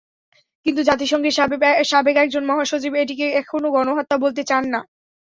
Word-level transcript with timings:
কিন্তু 0.65 0.81
জাতিসংঘের 0.83 1.33
সাবেক 1.89 2.15
একজন 2.17 2.43
মহাসচিব 2.45 2.93
এটিকে 2.95 3.25
এখনো 3.41 3.67
গণহত্যা 3.75 4.15
বলতে 4.23 4.41
চান 4.43 4.63
না। 4.73 4.79